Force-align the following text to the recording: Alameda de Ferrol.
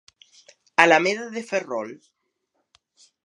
Alameda 0.85 1.27
de 1.35 1.43
Ferrol. 1.49 1.91